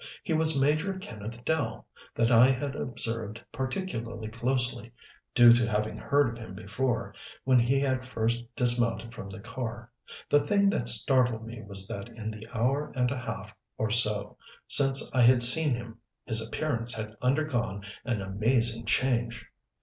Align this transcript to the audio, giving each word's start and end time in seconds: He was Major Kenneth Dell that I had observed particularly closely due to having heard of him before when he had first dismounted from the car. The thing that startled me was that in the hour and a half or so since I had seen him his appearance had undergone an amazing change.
He 0.23 0.33
was 0.33 0.59
Major 0.59 0.97
Kenneth 0.97 1.45
Dell 1.45 1.85
that 2.15 2.31
I 2.31 2.49
had 2.49 2.75
observed 2.75 3.45
particularly 3.51 4.29
closely 4.29 4.91
due 5.35 5.51
to 5.51 5.69
having 5.69 5.95
heard 5.95 6.27
of 6.27 6.39
him 6.43 6.55
before 6.55 7.13
when 7.43 7.59
he 7.59 7.79
had 7.79 8.03
first 8.03 8.43
dismounted 8.55 9.13
from 9.13 9.29
the 9.29 9.39
car. 9.39 9.91
The 10.27 10.39
thing 10.39 10.71
that 10.71 10.89
startled 10.89 11.45
me 11.45 11.61
was 11.61 11.87
that 11.87 12.09
in 12.09 12.31
the 12.31 12.47
hour 12.51 12.91
and 12.95 13.11
a 13.11 13.17
half 13.19 13.55
or 13.77 13.91
so 13.91 14.37
since 14.67 15.07
I 15.13 15.21
had 15.21 15.43
seen 15.43 15.75
him 15.75 15.99
his 16.25 16.41
appearance 16.41 16.95
had 16.95 17.15
undergone 17.21 17.83
an 18.03 18.21
amazing 18.23 18.85
change. 18.87 19.45